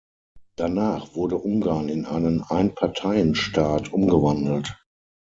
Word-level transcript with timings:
Danach 0.55 1.13
wurde 1.13 1.37
Ungarn 1.37 1.87
in 1.87 2.05
einen 2.05 2.41
Einparteienstaat 2.41 3.93
umgewandelt. 3.93 4.81